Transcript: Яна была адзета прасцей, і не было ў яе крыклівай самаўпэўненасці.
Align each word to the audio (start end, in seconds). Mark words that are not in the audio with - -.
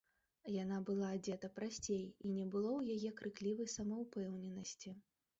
Яна 0.51 0.77
была 0.85 1.09
адзета 1.17 1.49
прасцей, 1.59 1.99
і 2.25 2.31
не 2.37 2.45
было 2.55 2.71
ў 2.77 2.81
яе 2.95 3.11
крыклівай 3.19 3.69
самаўпэўненасці. 3.75 4.95